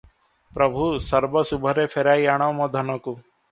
ପ୍ରଭୁ! 0.59 0.87
ସର୍ବଶୁଭରେ 1.09 1.87
ଫେରାଇ 1.97 2.27
ଆଣ 2.37 2.51
ମୋ 2.63 2.73
ଧନକୁ। 2.79 3.17